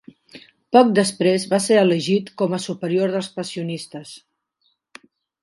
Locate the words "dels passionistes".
3.17-4.17